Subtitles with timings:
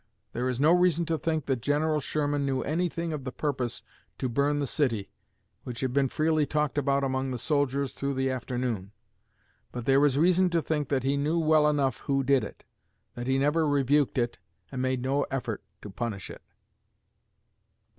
[0.33, 3.83] There is no reason to think that General Sherman knew anything of the purpose
[4.17, 5.11] to burn the city,
[5.63, 8.93] which had been freely talked about among the soldiers through the afternoon.
[9.71, 12.63] But there is reason to think that he knew well enough who did it,
[13.13, 14.39] that he never rebuked it,
[14.71, 16.41] and made no effort to punish it.